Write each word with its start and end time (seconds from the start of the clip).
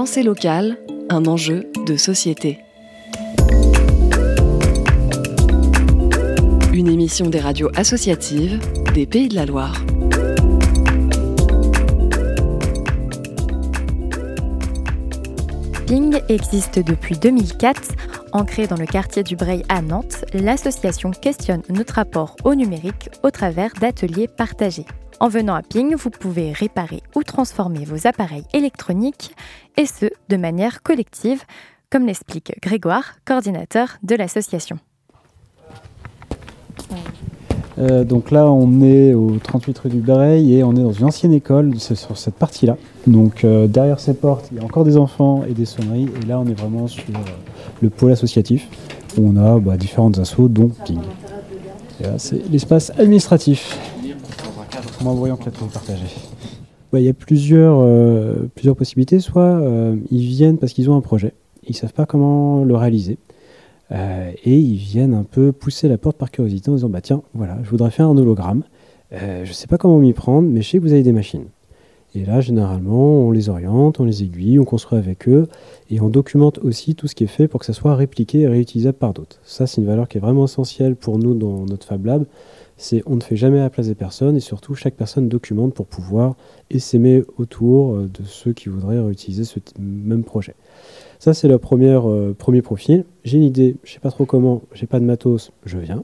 Pensée 0.00 0.22
locale, 0.22 0.78
un 1.10 1.26
enjeu 1.26 1.70
de 1.86 1.98
société. 1.98 2.60
Une 6.72 6.88
émission 6.88 7.28
des 7.28 7.38
radios 7.38 7.68
associatives 7.76 8.58
des 8.94 9.04
Pays 9.04 9.28
de 9.28 9.34
la 9.34 9.44
Loire. 9.44 9.84
Ping 15.86 16.18
existe 16.30 16.78
depuis 16.78 17.18
2004. 17.18 17.82
Ancrée 18.32 18.66
dans 18.66 18.76
le 18.76 18.86
quartier 18.86 19.22
du 19.22 19.36
Breil 19.36 19.64
à 19.68 19.82
Nantes, 19.82 20.24
l'association 20.32 21.10
questionne 21.10 21.60
notre 21.68 21.96
rapport 21.96 22.36
au 22.44 22.54
numérique 22.54 23.10
au 23.22 23.30
travers 23.30 23.74
d'ateliers 23.78 24.28
partagés. 24.28 24.86
En 25.22 25.28
venant 25.28 25.54
à 25.54 25.60
Ping, 25.60 25.94
vous 25.96 26.08
pouvez 26.08 26.50
réparer 26.50 27.02
ou 27.14 27.22
transformer 27.22 27.84
vos 27.84 28.06
appareils 28.06 28.44
électroniques, 28.54 29.36
et 29.76 29.84
ce, 29.84 30.06
de 30.30 30.36
manière 30.38 30.82
collective, 30.82 31.42
comme 31.90 32.06
l'explique 32.06 32.54
Grégoire, 32.62 33.16
coordinateur 33.26 33.98
de 34.02 34.14
l'association. 34.14 34.78
Euh, 37.78 38.04
donc 38.04 38.30
là, 38.30 38.50
on 38.50 38.80
est 38.80 39.12
au 39.12 39.36
38 39.42 39.78
rue 39.80 39.88
du 39.90 40.00
Breil 40.00 40.54
et 40.54 40.64
on 40.64 40.74
est 40.74 40.82
dans 40.82 40.92
une 40.92 41.04
ancienne 41.04 41.34
école, 41.34 41.74
c'est 41.78 41.96
sur 41.96 42.16
cette 42.16 42.36
partie-là. 42.36 42.78
Donc 43.06 43.44
euh, 43.44 43.66
derrière 43.66 44.00
ces 44.00 44.14
portes, 44.14 44.48
il 44.52 44.56
y 44.56 44.60
a 44.62 44.64
encore 44.64 44.84
des 44.84 44.96
enfants 44.96 45.44
et 45.46 45.52
des 45.52 45.66
sonneries. 45.66 46.08
Et 46.22 46.26
là, 46.26 46.40
on 46.40 46.46
est 46.46 46.58
vraiment 46.58 46.88
sur 46.88 47.04
euh, 47.10 47.18
le 47.82 47.90
pôle 47.90 48.12
associatif 48.12 48.68
où 49.18 49.28
on 49.28 49.36
a 49.36 49.58
bah, 49.58 49.76
différentes 49.76 50.18
dont 50.38 50.70
Ping. 50.86 51.00
C'est 52.16 52.50
l'espace 52.50 52.90
administratif 52.98 53.78
moins 55.02 55.14
voyant 55.14 55.36
que 55.36 55.50
partagée. 55.50 56.06
il 56.94 57.02
y 57.02 57.08
a 57.08 57.14
plusieurs, 57.14 57.84
plusieurs 58.54 58.76
possibilités. 58.76 59.20
Soit 59.20 59.62
ils 60.10 60.26
viennent 60.26 60.58
parce 60.58 60.72
qu'ils 60.72 60.90
ont 60.90 60.96
un 60.96 61.00
projet, 61.00 61.34
ils 61.64 61.72
ne 61.72 61.76
savent 61.76 61.92
pas 61.92 62.06
comment 62.06 62.64
le 62.64 62.74
réaliser. 62.76 63.18
Euh, 63.92 64.30
et 64.44 64.56
ils 64.56 64.76
viennent 64.76 65.14
un 65.14 65.24
peu 65.24 65.50
pousser 65.50 65.88
la 65.88 65.98
porte 65.98 66.16
par 66.16 66.30
curiosité 66.30 66.70
en 66.70 66.74
disant 66.74 66.88
bah 66.88 67.00
tiens 67.00 67.22
voilà 67.34 67.58
je 67.64 67.70
voudrais 67.70 67.90
faire 67.90 68.06
un 68.06 68.16
hologramme 68.16 68.62
euh, 69.12 69.44
je 69.44 69.50
ne 69.50 69.54
sais 69.54 69.66
pas 69.66 69.78
comment 69.78 69.98
m'y 69.98 70.12
prendre 70.12 70.48
mais 70.48 70.62
je 70.62 70.70
sais 70.70 70.78
que 70.78 70.82
vous 70.84 70.92
avez 70.92 71.02
des 71.02 71.10
machines 71.10 71.46
et 72.14 72.24
là 72.24 72.40
généralement 72.40 73.26
on 73.26 73.32
les 73.32 73.48
oriente 73.48 73.98
on 73.98 74.04
les 74.04 74.22
aiguille 74.22 74.60
on 74.60 74.64
construit 74.64 74.96
avec 74.96 75.28
eux 75.28 75.48
et 75.90 76.00
on 76.00 76.08
documente 76.08 76.58
aussi 76.58 76.94
tout 76.94 77.08
ce 77.08 77.16
qui 77.16 77.24
est 77.24 77.28
fait 77.28 77.48
pour 77.48 77.58
que 77.58 77.66
ça 77.66 77.72
soit 77.72 77.96
répliqué 77.96 78.42
et 78.42 78.48
réutilisable 78.48 78.96
par 78.96 79.12
d'autres 79.12 79.40
ça 79.42 79.66
c'est 79.66 79.80
une 79.80 79.88
valeur 79.88 80.06
qui 80.06 80.18
est 80.18 80.20
vraiment 80.20 80.44
essentielle 80.44 80.94
pour 80.94 81.18
nous 81.18 81.34
dans 81.34 81.64
notre 81.64 81.84
Fab 81.84 82.06
Lab 82.06 82.26
c'est 82.80 83.02
on 83.06 83.16
ne 83.16 83.20
fait 83.20 83.36
jamais 83.36 83.58
à 83.58 83.64
la 83.64 83.70
place 83.70 83.86
des 83.86 83.94
personnes 83.94 84.36
et 84.36 84.40
surtout 84.40 84.74
chaque 84.74 84.94
personne 84.94 85.28
documente 85.28 85.74
pour 85.74 85.86
pouvoir 85.86 86.34
essaimer 86.70 87.22
autour 87.38 87.94
euh, 87.94 88.10
de 88.12 88.24
ceux 88.24 88.52
qui 88.52 88.68
voudraient 88.68 88.98
réutiliser 88.98 89.44
ce 89.44 89.58
même 89.78 90.24
projet 90.24 90.54
ça, 91.20 91.34
c'est 91.34 91.48
le 91.48 91.60
euh, 91.62 92.32
premier 92.32 92.62
profil. 92.62 93.04
J'ai 93.24 93.36
une 93.36 93.44
idée, 93.44 93.76
je 93.84 93.90
ne 93.90 93.94
sais 93.94 94.00
pas 94.00 94.10
trop 94.10 94.24
comment, 94.24 94.62
j'ai 94.72 94.86
pas 94.86 94.98
de 94.98 95.04
matos, 95.04 95.52
je 95.66 95.76
viens. 95.76 96.02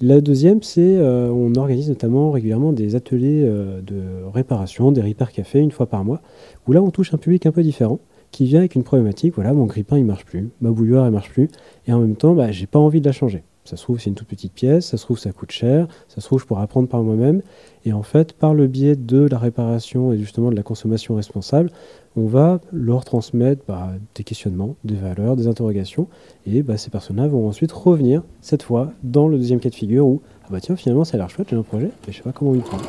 La 0.00 0.22
deuxième, 0.22 0.62
c'est 0.62 0.96
euh, 0.96 1.30
on 1.30 1.54
organise 1.54 1.90
notamment 1.90 2.30
régulièrement 2.30 2.72
des 2.72 2.96
ateliers 2.96 3.42
euh, 3.44 3.82
de 3.82 4.24
réparation, 4.32 4.90
des 4.90 5.02
repair 5.02 5.32
café 5.32 5.58
une 5.58 5.70
fois 5.70 5.84
par 5.84 6.02
mois, 6.02 6.22
où 6.66 6.72
là 6.72 6.82
on 6.82 6.90
touche 6.90 7.12
un 7.12 7.18
public 7.18 7.44
un 7.44 7.52
peu 7.52 7.62
différent 7.62 8.00
qui 8.30 8.46
vient 8.46 8.60
avec 8.60 8.74
une 8.74 8.84
problématique. 8.84 9.34
Voilà, 9.34 9.52
mon 9.52 9.66
grippin 9.66 9.98
il 9.98 10.06
marche 10.06 10.24
plus, 10.24 10.48
ma 10.62 10.70
bouilloire 10.70 11.04
elle 11.04 11.12
marche 11.12 11.30
plus, 11.30 11.50
et 11.86 11.92
en 11.92 12.00
même 12.00 12.16
temps, 12.16 12.32
bah, 12.32 12.50
j'ai 12.50 12.66
pas 12.66 12.78
envie 12.78 13.02
de 13.02 13.06
la 13.06 13.12
changer. 13.12 13.42
Ça 13.66 13.76
se 13.76 13.82
trouve, 13.82 13.98
c'est 13.98 14.10
une 14.10 14.14
toute 14.14 14.28
petite 14.28 14.52
pièce, 14.52 14.86
ça 14.86 14.96
se 14.96 15.02
trouve, 15.02 15.18
ça 15.18 15.32
coûte 15.32 15.50
cher, 15.50 15.88
ça 16.06 16.20
se 16.20 16.26
trouve, 16.26 16.40
je 16.40 16.46
pourrais 16.46 16.62
apprendre 16.62 16.88
par 16.88 17.02
moi-même. 17.02 17.42
Et 17.84 17.92
en 17.92 18.04
fait, 18.04 18.32
par 18.32 18.54
le 18.54 18.68
biais 18.68 18.94
de 18.94 19.26
la 19.28 19.38
réparation 19.38 20.12
et 20.12 20.18
justement 20.18 20.50
de 20.50 20.56
la 20.56 20.62
consommation 20.62 21.16
responsable, 21.16 21.70
on 22.14 22.26
va 22.26 22.60
leur 22.72 23.04
transmettre 23.04 23.62
bah, 23.66 23.90
des 24.14 24.22
questionnements, 24.22 24.76
des 24.84 24.94
valeurs, 24.94 25.34
des 25.34 25.48
interrogations. 25.48 26.06
Et 26.46 26.62
bah, 26.62 26.76
ces 26.76 26.90
personnes-là 26.90 27.26
vont 27.26 27.48
ensuite 27.48 27.72
revenir, 27.72 28.22
cette 28.40 28.62
fois, 28.62 28.92
dans 29.02 29.26
le 29.26 29.36
deuxième 29.36 29.58
cas 29.58 29.70
de 29.70 29.74
figure 29.74 30.06
où, 30.06 30.22
ah 30.44 30.48
bah 30.52 30.60
tiens, 30.60 30.76
finalement, 30.76 31.04
ça 31.04 31.16
a 31.16 31.18
l'air 31.18 31.28
chouette, 31.28 31.48
j'ai 31.50 31.56
un 31.56 31.62
projet, 31.62 31.90
mais 32.06 32.12
je 32.12 32.18
sais 32.18 32.22
pas 32.22 32.32
comment 32.32 32.54
y 32.54 32.60
prendre. 32.60 32.84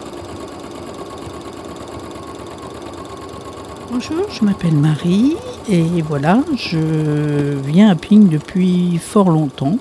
Bonjour, 3.91 4.29
je 4.29 4.45
m'appelle 4.45 4.75
Marie 4.75 5.38
et 5.69 6.03
voilà, 6.03 6.44
je 6.55 7.57
viens 7.65 7.89
à 7.89 7.95
Ping 7.95 8.29
depuis 8.29 8.97
fort 8.99 9.31
longtemps. 9.31 9.79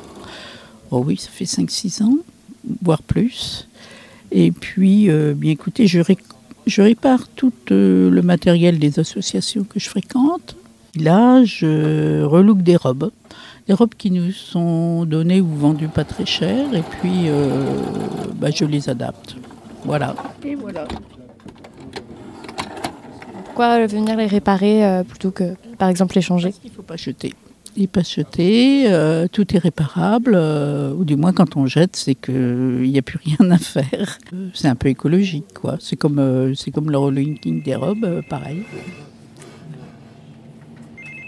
Oh 0.91 1.03
oui, 1.05 1.17
ça 1.17 1.31
fait 1.31 1.45
5-6 1.45 2.03
ans, 2.03 2.17
voire 2.83 3.03
plus. 3.03 3.69
Et 4.31 4.53
puis, 4.53 5.11
euh, 5.11 5.35
bien 5.35 5.53
écoutez, 5.53 5.87
je, 5.87 6.01
répare 6.81 7.29
tout 7.29 7.53
euh, 7.71 8.11
le 8.11 8.23
matériel 8.23 8.79
des 8.79 8.99
associations 8.99 9.65
que 9.65 9.81
je 9.81 9.89
fréquente. 9.89 10.57
Là, 10.95 11.45
je 11.45 12.23
relook 12.23 12.63
des 12.63 12.77
robes. 12.77 13.11
Des 13.67 13.75
robes 13.75 13.95
qui 13.99 14.13
nous 14.13 14.31
sont 14.31 15.05
données 15.05 15.41
ou 15.41 15.49
vendues 15.49 15.89
pas 15.89 16.05
très 16.05 16.27
cher. 16.27 16.73
Et 16.73 16.83
puis, 16.83 17.29
euh, 17.29 17.49
bah, 18.37 18.51
je 18.51 18.65
les 18.65 18.89
adapte. 18.89 19.37
Voilà. 19.85 20.15
Et 20.45 20.55
voilà. 20.55 20.87
Pourquoi 23.45 23.87
venir 23.87 24.17
les 24.17 24.27
réparer 24.27 25.03
plutôt 25.09 25.31
que, 25.31 25.55
par 25.79 25.89
exemple, 25.89 26.15
les 26.15 26.21
changer? 26.21 26.53
Il 26.63 26.71
ne 26.71 26.77
faut 26.77 26.83
pas 26.83 26.97
jeter 26.97 27.33
n'est 27.79 27.87
pas 27.87 28.03
jeté, 28.03 28.85
euh, 28.87 29.27
tout 29.31 29.55
est 29.55 29.59
réparable, 29.59 30.33
euh, 30.35 30.93
ou 30.95 31.05
du 31.05 31.17
moins 31.17 31.33
quand 31.33 31.57
on 31.57 31.67
jette, 31.67 31.97
c'est 31.97 32.15
qu'il 32.15 32.83
n'y 32.83 32.99
a 32.99 33.03
plus 33.03 33.19
rien 33.25 33.51
à 33.51 33.59
faire. 33.59 34.19
C'est 34.55 34.69
un 34.69 34.75
peu 34.75 34.89
écologique, 34.89 35.55
quoi. 35.55 35.77
C'est 35.81 35.97
comme, 35.97 36.19
euh, 36.19 36.55
c'est 36.55 36.71
comme 36.71 36.91
le 36.91 36.99
relinking 36.99 37.63
des 37.63 37.75
robes, 37.75 38.23
pareil. 38.29 38.63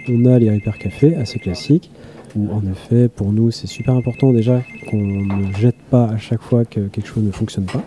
On 0.09 0.25
a 0.25 0.39
les 0.39 0.51
repair 0.51 0.79
cafés 0.79 1.15
assez 1.17 1.39
classiques, 1.39 1.91
où 2.35 2.51
en 2.51 2.63
effet, 2.71 3.09
pour 3.09 3.33
nous, 3.33 3.51
c'est 3.51 3.67
super 3.67 3.95
important 3.95 4.33
déjà 4.33 4.63
qu'on 4.89 4.97
ne 4.97 5.53
jette 5.59 5.79
pas 5.91 6.05
à 6.07 6.19
chaque 6.19 6.43
fois 6.43 6.65
que 6.65 6.81
quelque 6.89 7.07
chose 7.07 7.23
ne 7.23 7.31
fonctionne 7.31 7.67
pas, 7.67 7.85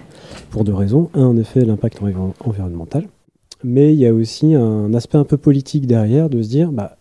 pour 0.52 0.64
deux 0.64 0.74
raisons. 0.74 1.10
Un, 1.14 1.26
en 1.26 1.38
effet, 1.38 1.66
l'impact 1.66 2.00
environnemental. 2.46 3.06
Mais 3.64 3.94
il 3.94 4.00
y 4.00 4.08
a 4.08 4.14
aussi 4.14 4.56
un 4.56 4.94
aspect 4.94 5.18
un 5.18 5.24
peu 5.24 5.38
politique 5.38 5.86
derrière 5.86 6.30
de 6.30 6.42
se 6.42 6.50
dire, 6.50 6.72
bah, 6.72 6.98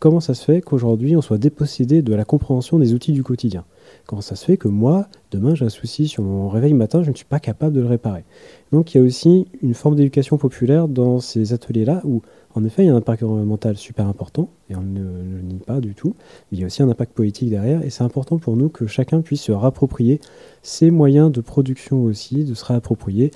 comment 0.00 0.20
ça 0.20 0.34
se 0.34 0.44
fait 0.44 0.62
qu'aujourd'hui 0.62 1.14
on 1.16 1.20
soit 1.20 1.38
dépossédé 1.38 2.02
de 2.02 2.14
la 2.14 2.24
compréhension 2.24 2.78
des 2.80 2.94
outils 2.94 3.12
du 3.12 3.22
quotidien? 3.22 3.64
Comment 4.06 4.22
ça 4.22 4.34
se 4.34 4.44
fait 4.44 4.56
que 4.56 4.66
moi, 4.66 5.06
demain 5.30 5.54
j'ai 5.54 5.66
un 5.66 5.70
souci 5.70 6.08
sur 6.08 6.24
mon 6.24 6.48
réveil 6.48 6.72
matin, 6.72 7.02
je 7.04 7.10
ne 7.10 7.14
suis 7.14 7.26
pas 7.26 7.38
capable 7.38 7.74
de 7.74 7.80
le 7.80 7.86
réparer? 7.86 8.24
Donc 8.72 8.92
il 8.92 8.98
y 8.98 9.00
a 9.00 9.04
aussi 9.04 9.46
une 9.62 9.74
forme 9.74 9.94
d'éducation 9.94 10.38
populaire 10.38 10.88
dans 10.88 11.20
ces 11.20 11.52
ateliers-là 11.52 12.00
où 12.04 12.22
en 12.54 12.64
effet 12.64 12.82
il 12.82 12.86
y 12.86 12.88
a 12.88 12.94
un 12.94 12.96
impact 12.96 13.22
environnemental 13.22 13.76
super 13.76 14.06
important, 14.06 14.48
et 14.70 14.74
on 14.74 14.80
ne, 14.80 15.00
le 15.00 15.42
nie 15.42 15.58
pas 15.58 15.80
du 15.80 15.94
tout, 15.94 16.14
mais 16.50 16.58
il 16.58 16.60
y 16.60 16.62
a 16.64 16.66
aussi 16.66 16.82
un 16.82 16.88
impact 16.88 17.12
politique 17.12 17.50
derrière, 17.50 17.84
et 17.84 17.90
c'est 17.90 18.02
important 18.02 18.38
pour 18.38 18.56
nous 18.56 18.70
que 18.70 18.86
chacun 18.86 19.20
puisse 19.20 19.42
se 19.42 19.52
rapproprier 19.52 20.20
ces 20.62 20.90
moyens 20.90 21.30
de 21.30 21.42
production 21.42 22.02
aussi, 22.04 22.44
de 22.44 22.54
se 22.54 22.64
réapproprier 22.64 23.30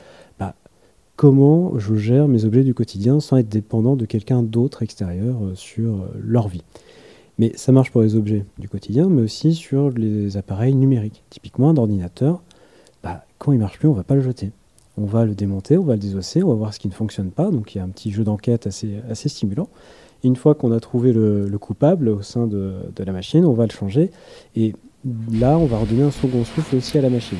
comment 1.17 1.79
je 1.79 1.95
gère 1.95 2.29
mes 2.29 2.45
objets 2.45 2.65
du 2.65 2.75
quotidien 2.75 3.21
sans 3.21 3.37
être 3.37 3.49
dépendant 3.49 3.97
de 3.97 4.05
quelqu'un 4.05 4.43
d'autre 4.43 4.83
extérieur 4.83 5.37
euh, 5.43 5.55
sur 5.55 5.95
euh, 5.95 6.09
leur 6.23 6.49
vie. 6.49 6.63
Mais 7.39 7.53
ça 7.57 7.73
marche 7.73 7.91
pour 7.91 8.03
les 8.03 8.15
objets 8.15 8.45
du 8.59 8.69
quotidien, 8.69 9.09
mais 9.09 9.23
aussi 9.23 9.55
sur 9.55 9.91
les 9.91 10.37
appareils 10.37 10.75
numériques. 10.75 11.25
Typiquement, 11.31 11.71
un 11.71 11.77
ordinateur, 11.77 12.43
bah, 13.03 13.25
quand 13.39 13.53
il 13.53 13.59
marche 13.59 13.79
plus, 13.79 13.89
on 13.89 13.93
ne 13.93 13.97
va 13.97 14.05
pas 14.05 14.15
le 14.15 14.23
jeter. 14.23 14.53
On 14.97 15.05
va 15.05 15.25
le 15.25 15.35
démonter, 15.35 15.77
on 15.77 15.83
va 15.83 15.95
le 15.95 15.99
désosser, 15.99 16.45
on 16.45 16.49
va 16.49 16.55
voir 16.55 16.73
ce 16.75 16.79
qui 16.79 16.87
ne 16.87 16.93
fonctionne 16.93 17.31
pas. 17.31 17.51
Donc 17.51 17.75
il 17.75 17.79
y 17.79 17.81
a 17.81 17.85
un 17.85 17.89
petit 17.89 18.13
jeu 18.13 18.23
d'enquête 18.23 18.69
assez, 18.69 19.01
assez 19.11 19.29
stimulant. 19.29 19.69
Une 20.23 20.37
fois 20.37 20.55
qu'on 20.55 20.71
a 20.71 20.79
trouvé 20.79 21.13
le, 21.13 21.51
coupable 21.59 22.09
au 22.09 22.23
sein 22.23 22.47
de 22.47 23.05
la 23.05 23.13
machine, 23.13 23.45
on 23.45 23.53
va 23.53 23.67
le 23.67 23.73
changer. 23.73 24.11
Et 24.55 24.73
là, 25.33 25.59
on 25.59 25.67
va 25.67 25.79
redonner 25.79 26.05
un 26.05 26.13
second 26.13 26.45
souffle 26.45 26.77
aussi 26.77 26.97
à 26.97 27.03
la 27.03 27.11
machine 27.11 27.39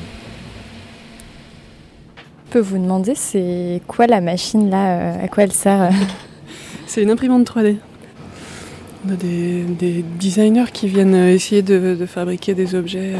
peux 2.55 2.61
vous 2.61 2.77
demander, 2.77 3.15
c'est 3.15 3.81
quoi 3.85 4.07
la 4.07 4.21
machine 4.21 4.69
là 4.69 4.97
euh, 4.97 5.25
À 5.25 5.27
quoi 5.27 5.43
elle 5.43 5.51
sert 5.51 5.81
euh 5.81 5.89
C'est 6.87 7.03
une 7.03 7.09
imprimante 7.09 7.45
3D. 7.45 7.75
On 9.05 9.11
a 9.11 9.17
des, 9.17 10.05
designers 10.17 10.71
qui 10.71 10.87
viennent 10.87 11.15
euh, 11.15 11.33
essayer 11.33 11.61
de, 11.61 12.05
fabriquer 12.05 12.53
des 12.53 12.73
objets 12.73 13.11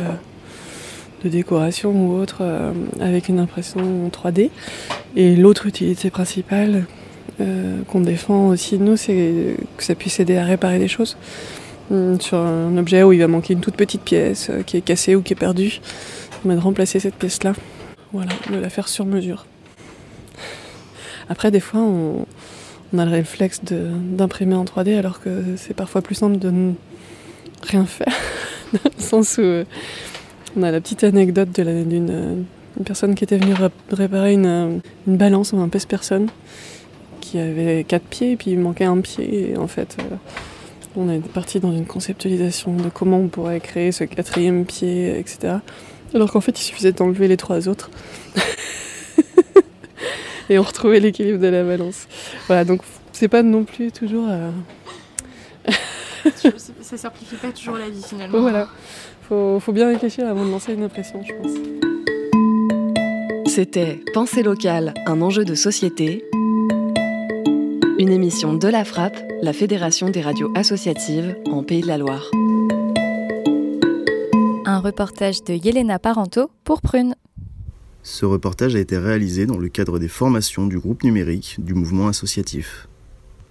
de 1.26 1.28
décoration 1.28 1.92
ou 1.92 2.18
autre 2.18 2.44
avec 3.02 3.28
une 3.28 3.40
impression 3.40 4.10
3D. 4.10 4.52
Et 5.18 5.36
l'autre 5.36 5.66
utilité 5.66 6.10
principale 6.10 6.86
qu'on 7.90 8.00
défend 8.00 8.48
aussi 8.48 8.78
nous, 8.78 8.96
c'est 8.96 9.58
que 9.76 9.84
ça 9.84 9.96
puisse 9.96 10.22
aider 10.22 10.38
à 10.38 10.46
réparer 10.46 10.80
des 10.80 10.88
choses. 10.88 11.18
Hum, 11.92 12.22
sur 12.22 12.38
un 12.38 12.78
objet 12.78 13.04
où 13.04 13.12
il 13.12 13.20
va 13.20 13.28
manquer 13.28 13.52
une 13.52 13.60
toute 13.60 13.76
petite 13.76 14.02
pièce 14.02 14.50
qui 14.66 14.78
est 14.78 14.82
cassée 14.82 15.14
ou 15.14 15.22
qui 15.22 15.34
est 15.34 15.36
perdue, 15.36 15.82
on 16.46 16.56
va 16.56 16.62
remplacer 16.62 17.02
cette 17.02 17.16
pièce-là. 17.16 17.52
Voilà, 18.16 18.32
de 18.50 18.56
la 18.56 18.70
faire 18.70 18.88
sur 18.88 19.06
mesure. 19.06 19.46
Après, 21.28 21.52
des 21.52 21.60
fois, 21.60 21.82
on, 21.82 22.26
a 22.98 23.04
le 23.04 23.12
réflexe 23.12 23.60
d'imprimer 23.62 24.56
en 24.56 24.64
3D 24.64 24.98
alors 24.98 25.20
que 25.20 25.44
c'est 25.58 25.74
parfois 25.74 26.02
plus 26.02 26.16
simple 26.16 26.38
de 26.38 26.50
ne 26.50 26.72
rien 27.64 27.86
faire. 27.86 28.14
Dans 28.74 28.90
le 28.98 29.04
sens 29.04 29.38
où 29.38 29.42
euh, 29.42 29.66
on 30.56 30.64
a 30.64 30.72
la 30.72 30.80
petite 30.80 31.04
anecdote 31.04 31.50
d'une 31.60 32.46
personne 32.86 33.16
qui 33.16 33.26
était 33.26 33.38
venue 33.38 33.54
réparer 33.92 34.32
une, 34.32 34.80
balance 35.08 35.52
ou 35.52 35.60
un 35.60 35.68
pèse-personne 35.68 36.30
qui 37.20 37.38
avait 37.38 37.84
quatre 37.84 38.06
pieds 38.06 38.32
et 38.32 38.36
puis 38.38 38.52
il 38.52 38.60
manquait 38.60 38.86
un 38.86 39.02
pied. 39.02 39.52
Et 39.52 39.58
en 39.58 39.68
fait, 39.68 39.98
euh, 40.00 40.16
on 40.96 41.10
est 41.10 41.20
parti 41.20 41.60
dans 41.60 41.74
une 41.74 41.86
conceptualisation 41.86 42.78
de 42.78 42.88
comment 42.88 43.20
on 43.20 43.28
pourrait 43.28 43.60
créer 43.60 43.92
ce 43.92 44.06
quatrième 44.06 44.64
pied, 44.64 45.20
etc. 45.20 45.56
Alors 46.16 46.32
qu'en 46.32 46.40
fait, 46.40 46.58
il 46.58 46.64
suffisait 46.64 46.94
d'enlever 46.94 47.28
les 47.28 47.36
trois 47.36 47.68
autres. 47.68 47.92
et 50.50 50.58
on 50.58 50.64
retrouvait 50.64 51.02
l'équilibre 51.02 51.40
de 51.40 51.48
la 51.48 51.64
balance. 51.64 52.08
Voilà, 52.48 52.64
donc 52.64 52.82
c'est 53.12 53.28
pas 53.28 53.44
non 53.44 53.66
plus 53.66 53.92
toujours. 53.92 54.28
Euh, 54.30 54.50
ça 56.82 56.98
simplifie 56.98 57.36
pas 57.36 57.52
toujours 57.52 57.78
la 57.78 57.90
vie 57.90 58.02
finalement. 58.02 58.40
Voilà, 58.40 58.70
faut, 59.28 59.60
faut 59.60 59.74
bien 59.74 59.90
réfléchir 59.90 60.26
avant 60.26 60.46
de 60.46 60.52
lancer 60.52 60.74
une 60.74 60.84
impression, 60.84 61.22
je 61.22 61.34
pense. 61.34 61.52
C'était 63.46 64.00
Pensée 64.14 64.42
locale, 64.42 64.94
un 65.06 65.22
enjeu 65.22 65.44
de 65.44 65.56
société. 65.56 66.24
Une 68.00 68.10
émission 68.10 68.54
de 68.54 68.68
la 68.68 68.86
Frappe, 68.86 69.18
la 69.42 69.54
Fédération 69.54 70.10
des 70.10 70.22
radios 70.22 70.52
associatives 70.56 71.36
en 71.52 71.64
Pays 71.64 71.82
de 71.82 71.88
la 71.88 71.98
Loire. 71.98 72.32
Un 74.76 74.80
reportage 74.80 75.42
de 75.46 75.54
Yelena 75.54 76.00
Parento 76.00 76.52
pour 76.66 76.82
Prune. 76.82 77.16
Ce 78.04 78.26
reportage 78.26 78.76
a 78.76 78.80
été 78.80 78.98
réalisé 78.98 79.46
dans 79.46 79.58
le 79.58 79.70
cadre 79.70 80.00
des 80.00 80.10
formations 80.10 80.68
du 80.68 80.78
groupe 80.78 81.06
numérique 81.06 81.56
du 81.60 81.74
mouvement 81.74 82.10
associatif. 82.10 82.90